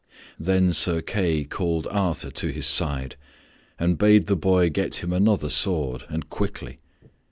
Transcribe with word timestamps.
Then 0.39 0.73
Sir 0.73 1.03
Kay 1.03 1.43
called 1.43 1.85
Arthur 1.91 2.31
to 2.31 2.47
his 2.47 2.65
side 2.65 3.17
and 3.77 3.99
bade 3.99 4.25
the 4.25 4.35
boy 4.35 4.71
get 4.71 5.03
him 5.03 5.13
another 5.13 5.49
sword, 5.51 6.05
and 6.09 6.27
quickly. 6.27 6.79